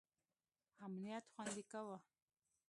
امنیت 0.85 1.25
خوندي 1.33 1.63
کاوه. 1.71 1.97